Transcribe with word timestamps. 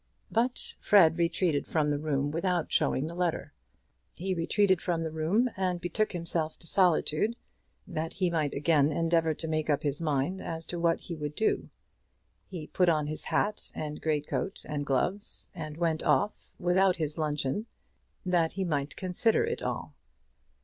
But 0.31 0.73
Fred 0.79 1.19
retreated 1.19 1.67
from 1.67 1.91
the 1.91 1.99
room 1.99 2.31
without 2.31 2.71
showing 2.71 3.05
the 3.05 3.13
letter. 3.13 3.53
He 4.17 4.33
retreated 4.33 4.81
from 4.81 5.03
the 5.03 5.11
room 5.11 5.47
and 5.55 5.79
betook 5.79 6.11
himself 6.13 6.57
to 6.57 6.65
solitude, 6.65 7.35
that 7.85 8.13
he 8.13 8.31
might 8.31 8.55
again 8.55 8.91
endeavour 8.91 9.35
to 9.35 9.47
make 9.47 9.69
up 9.69 9.83
his 9.83 10.01
mind 10.01 10.41
as 10.41 10.65
to 10.65 10.79
what 10.79 11.01
he 11.01 11.13
would 11.15 11.35
do. 11.35 11.69
He 12.47 12.65
put 12.65 12.89
on 12.89 13.05
his 13.05 13.25
hat 13.25 13.71
and 13.75 13.97
his 13.99 14.03
great 14.03 14.25
coat 14.25 14.65
and 14.67 14.87
gloves, 14.87 15.51
and 15.53 15.77
went 15.77 16.01
off, 16.01 16.51
without 16.57 16.95
his 16.95 17.19
luncheon, 17.19 17.67
that 18.25 18.53
he 18.53 18.63
might 18.65 18.95
consider 18.95 19.43
it 19.43 19.61
all. 19.61 19.93